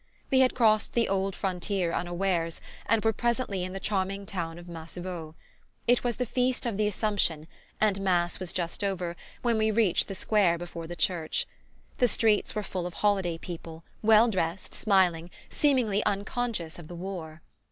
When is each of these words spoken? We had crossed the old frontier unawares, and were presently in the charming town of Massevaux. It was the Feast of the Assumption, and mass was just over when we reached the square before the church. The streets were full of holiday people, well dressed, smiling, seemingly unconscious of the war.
We 0.31 0.39
had 0.39 0.55
crossed 0.55 0.93
the 0.95 1.07
old 1.07 1.35
frontier 1.35 1.91
unawares, 1.93 2.59
and 2.87 3.05
were 3.05 3.13
presently 3.13 3.63
in 3.63 3.73
the 3.73 3.79
charming 3.79 4.25
town 4.25 4.57
of 4.57 4.67
Massevaux. 4.67 5.35
It 5.85 6.03
was 6.03 6.15
the 6.15 6.25
Feast 6.25 6.65
of 6.65 6.75
the 6.75 6.87
Assumption, 6.87 7.45
and 7.79 8.01
mass 8.01 8.39
was 8.39 8.51
just 8.51 8.83
over 8.83 9.15
when 9.43 9.59
we 9.59 9.69
reached 9.69 10.07
the 10.07 10.15
square 10.15 10.57
before 10.57 10.87
the 10.87 10.95
church. 10.95 11.45
The 11.99 12.07
streets 12.07 12.55
were 12.55 12.63
full 12.63 12.87
of 12.87 12.95
holiday 12.95 13.37
people, 13.37 13.83
well 14.01 14.27
dressed, 14.27 14.73
smiling, 14.73 15.29
seemingly 15.51 16.03
unconscious 16.03 16.79
of 16.79 16.87
the 16.87 16.95
war. 16.95 17.43